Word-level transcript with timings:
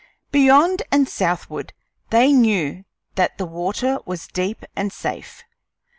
Beyond 0.31 0.81
and 0.91 1.07
southward 1.07 1.73
they 2.09 2.33
knew 2.33 2.85
that 3.13 3.37
the 3.37 3.45
water 3.45 3.99
was 4.03 4.25
deep 4.27 4.65
and 4.75 4.91
safe. 4.91 5.43